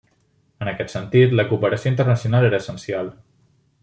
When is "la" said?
1.39-1.45